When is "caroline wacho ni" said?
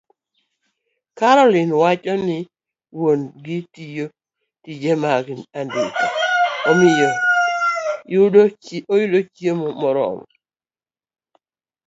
1.17-2.37